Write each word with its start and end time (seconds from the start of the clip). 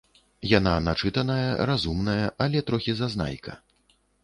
Яна 0.51 0.71
начытаная, 0.85 1.51
разумная, 1.71 2.25
але 2.47 2.65
трохі 2.73 2.99
зазнайка. 3.05 3.51